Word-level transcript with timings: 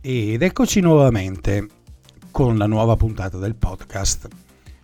ed 0.00 0.42
eccoci 0.42 0.80
nuovamente 0.80 1.66
con 2.30 2.56
la 2.56 2.66
nuova 2.66 2.94
puntata 2.94 3.36
del 3.38 3.56
podcast. 3.56 4.28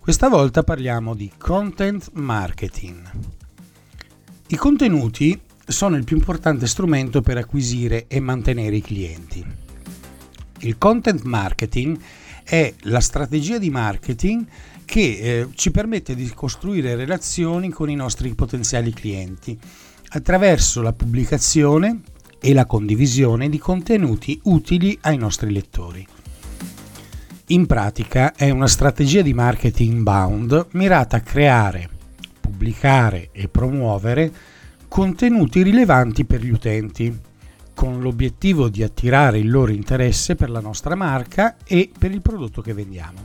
Questa 0.00 0.28
volta 0.28 0.64
parliamo 0.64 1.14
di 1.14 1.30
content 1.38 2.10
marketing. 2.14 3.10
I 4.48 4.56
contenuti 4.56 5.40
sono 5.64 5.96
il 5.96 6.04
più 6.04 6.16
importante 6.16 6.66
strumento 6.66 7.20
per 7.20 7.36
acquisire 7.36 8.06
e 8.08 8.18
mantenere 8.18 8.76
i 8.76 8.80
clienti. 8.80 9.44
Il 10.60 10.78
content 10.78 11.22
marketing 11.22 11.98
è 12.42 12.74
la 12.82 13.00
strategia 13.00 13.58
di 13.58 13.70
marketing 13.70 14.46
che 14.84 15.00
eh, 15.00 15.48
ci 15.54 15.70
permette 15.70 16.14
di 16.14 16.28
costruire 16.34 16.94
relazioni 16.96 17.70
con 17.70 17.90
i 17.90 17.94
nostri 17.94 18.34
potenziali 18.34 18.92
clienti 18.92 19.58
attraverso 20.08 20.82
la 20.82 20.92
pubblicazione, 20.92 22.00
e 22.40 22.52
la 22.52 22.66
condivisione 22.66 23.48
di 23.48 23.58
contenuti 23.58 24.40
utili 24.44 24.96
ai 25.02 25.16
nostri 25.16 25.52
lettori. 25.52 26.06
In 27.50 27.66
pratica 27.66 28.34
è 28.34 28.50
una 28.50 28.66
strategia 28.66 29.22
di 29.22 29.32
marketing 29.32 29.92
inbound 29.92 30.66
mirata 30.72 31.18
a 31.18 31.20
creare, 31.20 31.88
pubblicare 32.40 33.28
e 33.30 33.48
promuovere 33.48 34.32
contenuti 34.88 35.62
rilevanti 35.62 36.24
per 36.24 36.42
gli 36.42 36.50
utenti, 36.50 37.16
con 37.72 38.00
l'obiettivo 38.00 38.68
di 38.68 38.82
attirare 38.82 39.38
il 39.38 39.50
loro 39.50 39.70
interesse 39.70 40.34
per 40.34 40.50
la 40.50 40.60
nostra 40.60 40.94
marca 40.94 41.56
e 41.64 41.90
per 41.96 42.10
il 42.10 42.22
prodotto 42.22 42.62
che 42.62 42.72
vendiamo. 42.72 43.18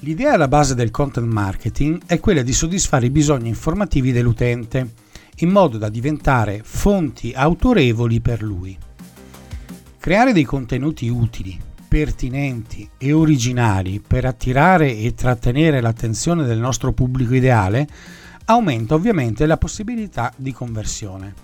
L'idea 0.00 0.32
alla 0.32 0.48
base 0.48 0.74
del 0.74 0.90
content 0.90 1.30
marketing 1.30 2.02
è 2.06 2.18
quella 2.20 2.42
di 2.42 2.52
soddisfare 2.52 3.06
i 3.06 3.10
bisogni 3.10 3.48
informativi 3.48 4.10
dell'utente 4.10 5.02
in 5.38 5.50
modo 5.50 5.78
da 5.78 5.88
diventare 5.88 6.60
fonti 6.62 7.32
autorevoli 7.34 8.20
per 8.20 8.42
lui. 8.42 8.76
Creare 9.98 10.32
dei 10.32 10.44
contenuti 10.44 11.08
utili, 11.08 11.58
pertinenti 11.88 12.88
e 12.98 13.12
originali 13.12 14.00
per 14.00 14.24
attirare 14.24 14.96
e 14.96 15.14
trattenere 15.14 15.80
l'attenzione 15.80 16.44
del 16.44 16.58
nostro 16.58 16.92
pubblico 16.92 17.34
ideale 17.34 17.86
aumenta 18.46 18.94
ovviamente 18.94 19.46
la 19.46 19.56
possibilità 19.56 20.32
di 20.36 20.52
conversione. 20.52 21.34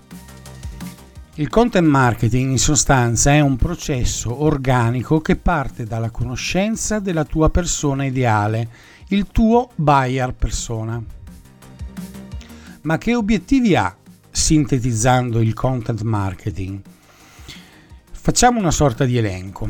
Il 1.34 1.48
content 1.48 1.86
marketing 1.86 2.50
in 2.50 2.58
sostanza 2.58 3.32
è 3.32 3.40
un 3.40 3.56
processo 3.56 4.42
organico 4.42 5.20
che 5.20 5.36
parte 5.36 5.84
dalla 5.84 6.10
conoscenza 6.10 6.98
della 6.98 7.24
tua 7.24 7.48
persona 7.48 8.04
ideale, 8.04 8.68
il 9.08 9.28
tuo 9.32 9.70
buyer 9.76 10.34
persona. 10.34 11.02
Ma 12.82 12.96
che 12.96 13.14
obiettivi 13.14 13.76
ha 13.76 13.94
sintetizzando 14.30 15.42
il 15.42 15.52
content 15.52 16.00
marketing? 16.00 16.80
Facciamo 18.10 18.58
una 18.58 18.70
sorta 18.70 19.04
di 19.04 19.18
elenco. 19.18 19.68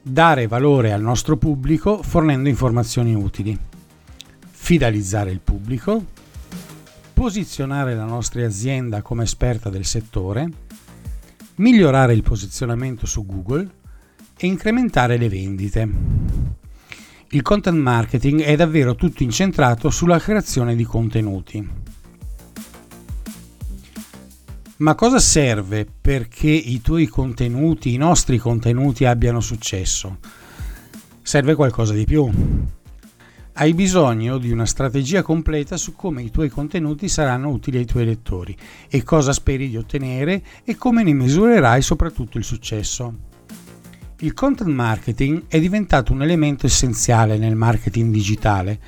Dare 0.00 0.46
valore 0.46 0.94
al 0.94 1.02
nostro 1.02 1.36
pubblico 1.36 2.02
fornendo 2.02 2.48
informazioni 2.48 3.14
utili. 3.14 3.58
Fidelizzare 4.50 5.30
il 5.30 5.40
pubblico. 5.40 6.02
Posizionare 7.12 7.94
la 7.94 8.06
nostra 8.06 8.46
azienda 8.46 9.02
come 9.02 9.24
esperta 9.24 9.68
del 9.68 9.84
settore. 9.84 10.48
Migliorare 11.56 12.14
il 12.14 12.22
posizionamento 12.22 13.04
su 13.04 13.26
Google 13.26 13.68
e 14.38 14.46
incrementare 14.46 15.18
le 15.18 15.28
vendite. 15.28 15.88
Il 17.32 17.42
content 17.42 17.78
marketing 17.78 18.40
è 18.40 18.56
davvero 18.56 18.94
tutto 18.94 19.22
incentrato 19.22 19.90
sulla 19.90 20.18
creazione 20.18 20.74
di 20.74 20.84
contenuti. 20.84 21.88
Ma 24.80 24.94
cosa 24.94 25.18
serve 25.18 25.86
perché 26.00 26.48
i 26.48 26.80
tuoi 26.80 27.06
contenuti, 27.06 27.92
i 27.92 27.98
nostri 27.98 28.38
contenuti 28.38 29.04
abbiano 29.04 29.40
successo? 29.40 30.16
Serve 31.20 31.54
qualcosa 31.54 31.92
di 31.92 32.06
più. 32.06 32.30
Hai 33.52 33.74
bisogno 33.74 34.38
di 34.38 34.50
una 34.50 34.64
strategia 34.64 35.20
completa 35.20 35.76
su 35.76 35.94
come 35.94 36.22
i 36.22 36.30
tuoi 36.30 36.48
contenuti 36.48 37.10
saranno 37.10 37.50
utili 37.50 37.76
ai 37.76 37.84
tuoi 37.84 38.06
lettori 38.06 38.56
e 38.88 39.02
cosa 39.02 39.34
speri 39.34 39.68
di 39.68 39.76
ottenere 39.76 40.42
e 40.64 40.76
come 40.76 41.02
ne 41.02 41.12
misurerai 41.12 41.82
soprattutto 41.82 42.38
il 42.38 42.44
successo. 42.44 43.14
Il 44.20 44.32
content 44.32 44.70
marketing 44.70 45.42
è 45.48 45.60
diventato 45.60 46.14
un 46.14 46.22
elemento 46.22 46.64
essenziale 46.64 47.36
nel 47.36 47.54
marketing 47.54 48.10
digitale, 48.10 48.80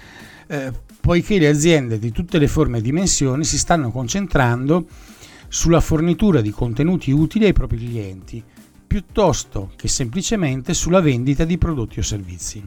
eh, 0.47 0.73
poiché 1.03 1.39
le 1.39 1.49
aziende 1.49 1.99
di 1.99 2.11
tutte 2.13 2.39
le 2.39 2.49
forme 2.49 2.79
e 2.79 2.81
dimensioni 2.81 3.45
si 3.45 3.59
stanno 3.59 3.91
concentrando 3.91 4.87
sulla 5.53 5.81
fornitura 5.81 6.41
di 6.41 6.51
contenuti 6.51 7.11
utili 7.11 7.45
ai 7.45 7.53
propri 7.53 7.77
clienti, 7.77 8.43
piuttosto 8.87 9.73
che 9.77 9.87
semplicemente 9.87 10.73
sulla 10.73 11.03
vendita 11.03 11.45
di 11.45 11.59
prodotti 11.59 11.99
o 11.99 12.03
servizi. 12.03 12.65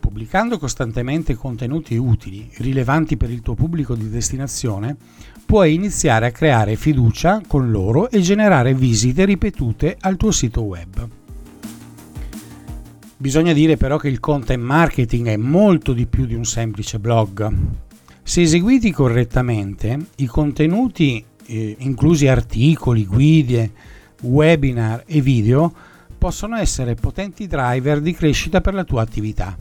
Pubblicando 0.00 0.58
costantemente 0.58 1.34
contenuti 1.34 1.94
utili, 1.96 2.48
rilevanti 2.56 3.18
per 3.18 3.30
il 3.30 3.42
tuo 3.42 3.52
pubblico 3.52 3.94
di 3.94 4.08
destinazione, 4.08 4.96
puoi 5.44 5.74
iniziare 5.74 6.24
a 6.24 6.30
creare 6.30 6.76
fiducia 6.76 7.42
con 7.46 7.70
loro 7.70 8.08
e 8.08 8.20
generare 8.20 8.72
visite 8.72 9.26
ripetute 9.26 9.98
al 10.00 10.16
tuo 10.16 10.30
sito 10.30 10.62
web. 10.62 11.06
Bisogna 13.18 13.52
dire 13.52 13.76
però 13.76 13.98
che 13.98 14.08
il 14.08 14.20
content 14.20 14.62
marketing 14.62 15.26
è 15.26 15.36
molto 15.36 15.92
di 15.92 16.06
più 16.06 16.24
di 16.24 16.34
un 16.34 16.46
semplice 16.46 16.98
blog. 16.98 17.52
Se 18.22 18.40
eseguiti 18.40 18.90
correttamente, 18.90 20.06
i 20.16 20.24
contenuti 20.24 21.22
eh, 21.46 21.76
inclusi 21.80 22.26
articoli, 22.26 23.06
guide, 23.06 23.72
webinar 24.22 25.04
e 25.06 25.20
video, 25.20 25.72
possono 26.16 26.56
essere 26.56 26.94
potenti 26.94 27.46
driver 27.46 28.00
di 28.00 28.14
crescita 28.14 28.60
per 28.60 28.74
la 28.74 28.84
tua 28.84 29.02
attività. 29.02 29.56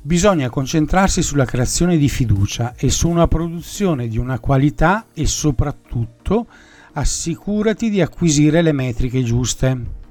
Bisogna 0.00 0.50
concentrarsi 0.50 1.22
sulla 1.22 1.46
creazione 1.46 1.96
di 1.96 2.08
fiducia 2.08 2.74
e 2.76 2.90
su 2.90 3.08
una 3.08 3.26
produzione 3.26 4.06
di 4.06 4.18
una 4.18 4.38
qualità 4.38 5.06
e 5.14 5.26
soprattutto 5.26 6.46
assicurati 6.92 7.90
di 7.90 8.00
acquisire 8.00 8.60
le 8.60 8.72
metriche 8.72 9.22
giuste. 9.22 10.02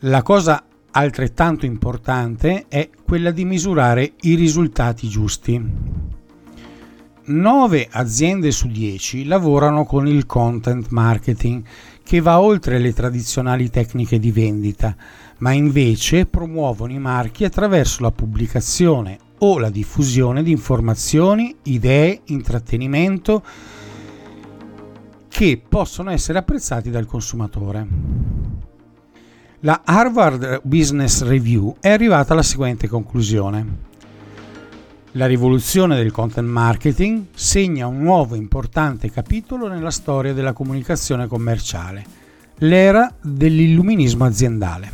La 0.00 0.22
cosa 0.22 0.64
altrettanto 0.92 1.66
importante 1.66 2.64
è 2.68 2.88
quella 3.04 3.30
di 3.30 3.44
misurare 3.44 4.14
i 4.22 4.34
risultati 4.34 5.08
giusti. 5.08 6.09
9 7.30 7.88
aziende 7.90 8.50
su 8.50 8.68
10 8.68 9.24
lavorano 9.24 9.84
con 9.84 10.06
il 10.06 10.26
content 10.26 10.88
marketing 10.90 11.62
che 12.02 12.20
va 12.20 12.40
oltre 12.40 12.78
le 12.78 12.92
tradizionali 12.92 13.70
tecniche 13.70 14.18
di 14.18 14.32
vendita, 14.32 14.96
ma 15.38 15.52
invece 15.52 16.26
promuovono 16.26 16.92
i 16.92 16.98
marchi 16.98 17.44
attraverso 17.44 18.02
la 18.02 18.10
pubblicazione 18.10 19.18
o 19.38 19.58
la 19.58 19.70
diffusione 19.70 20.42
di 20.42 20.50
informazioni, 20.50 21.54
idee, 21.62 22.22
intrattenimento 22.24 23.42
che 25.28 25.62
possono 25.66 26.10
essere 26.10 26.38
apprezzati 26.38 26.90
dal 26.90 27.06
consumatore. 27.06 27.86
La 29.60 29.82
Harvard 29.84 30.62
Business 30.64 31.22
Review 31.22 31.76
è 31.78 31.90
arrivata 31.90 32.32
alla 32.32 32.42
seguente 32.42 32.88
conclusione. 32.88 33.88
La 35.14 35.26
rivoluzione 35.26 35.96
del 35.96 36.12
content 36.12 36.46
marketing 36.46 37.26
segna 37.34 37.88
un 37.88 37.98
nuovo 37.98 38.36
importante 38.36 39.10
capitolo 39.10 39.66
nella 39.66 39.90
storia 39.90 40.32
della 40.32 40.52
comunicazione 40.52 41.26
commerciale, 41.26 42.04
l'era 42.58 43.12
dell'illuminismo 43.20 44.24
aziendale. 44.24 44.92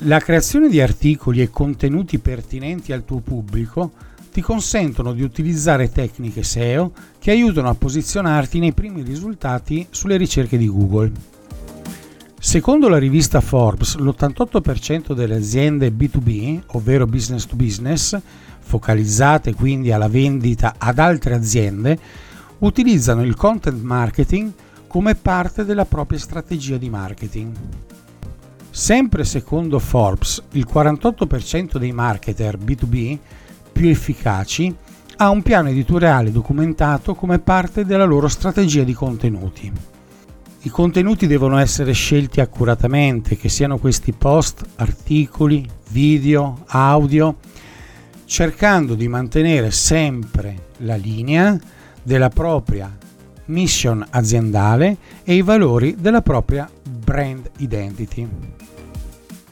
La 0.00 0.18
creazione 0.18 0.70
di 0.70 0.80
articoli 0.80 1.42
e 1.42 1.50
contenuti 1.50 2.18
pertinenti 2.18 2.94
al 2.94 3.04
tuo 3.04 3.20
pubblico 3.20 3.92
ti 4.32 4.40
consentono 4.40 5.12
di 5.12 5.22
utilizzare 5.22 5.92
tecniche 5.92 6.42
SEO 6.42 6.92
che 7.18 7.32
aiutano 7.32 7.68
a 7.68 7.74
posizionarti 7.74 8.58
nei 8.58 8.72
primi 8.72 9.02
risultati 9.02 9.86
sulle 9.90 10.16
ricerche 10.16 10.56
di 10.56 10.68
Google. 10.68 11.35
Secondo 12.46 12.88
la 12.88 12.98
rivista 12.98 13.40
Forbes, 13.40 13.96
l'88% 13.96 15.14
delle 15.14 15.34
aziende 15.34 15.90
B2B, 15.90 16.60
ovvero 16.74 17.04
business 17.04 17.44
to 17.44 17.56
business, 17.56 18.16
focalizzate 18.60 19.52
quindi 19.52 19.90
alla 19.90 20.06
vendita 20.06 20.76
ad 20.78 21.00
altre 21.00 21.34
aziende, 21.34 21.98
utilizzano 22.58 23.24
il 23.24 23.34
content 23.34 23.82
marketing 23.82 24.52
come 24.86 25.16
parte 25.16 25.64
della 25.64 25.86
propria 25.86 26.20
strategia 26.20 26.76
di 26.76 26.88
marketing. 26.88 27.52
Sempre 28.70 29.24
secondo 29.24 29.80
Forbes, 29.80 30.40
il 30.52 30.68
48% 30.72 31.78
dei 31.78 31.90
marketer 31.90 32.58
B2B 32.58 33.18
più 33.72 33.88
efficaci 33.88 34.72
ha 35.16 35.30
un 35.30 35.42
piano 35.42 35.68
editoriale 35.68 36.30
documentato 36.30 37.16
come 37.16 37.40
parte 37.40 37.84
della 37.84 38.04
loro 38.04 38.28
strategia 38.28 38.84
di 38.84 38.94
contenuti. 38.94 39.95
I 40.66 40.68
contenuti 40.68 41.28
devono 41.28 41.58
essere 41.58 41.92
scelti 41.92 42.40
accuratamente, 42.40 43.36
che 43.36 43.48
siano 43.48 43.78
questi 43.78 44.10
post, 44.10 44.64
articoli, 44.74 45.64
video, 45.90 46.64
audio, 46.66 47.36
cercando 48.24 48.96
di 48.96 49.06
mantenere 49.06 49.70
sempre 49.70 50.70
la 50.78 50.96
linea 50.96 51.56
della 52.02 52.30
propria 52.30 52.92
mission 53.44 54.04
aziendale 54.10 54.96
e 55.22 55.36
i 55.36 55.42
valori 55.42 55.94
della 56.00 56.20
propria 56.20 56.68
brand 56.82 57.48
identity. 57.58 58.28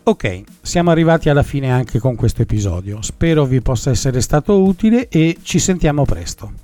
Ok, 0.03 0.43
siamo 0.63 0.91
arrivati 0.91 1.29
alla 1.29 1.45
fine 1.45 1.71
anche 1.71 2.01
con 2.01 2.17
questo 2.17 2.43
episodio. 2.43 3.03
Spero 3.03 3.45
vi 3.45 3.61
possa 3.61 3.91
essere 3.91 4.21
stato 4.21 4.61
utile 4.65 5.07
e 5.07 5.39
ci 5.43 5.61
sentiamo 5.61 6.05
presto. 6.05 6.64